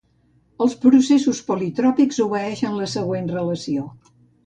[0.65, 3.91] Els processos politròpics obeeixen la següent relació.